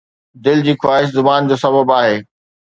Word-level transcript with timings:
دل 0.45 0.59
جي 0.67 0.73
خواهش 0.81 1.07
زبان 1.17 1.41
جو 1.49 1.55
سبب 1.65 1.87
آهي 1.99 2.17